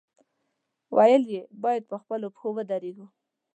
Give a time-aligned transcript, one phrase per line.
[0.95, 3.07] ویل یې، باید په خپلو پښو ودرېږو.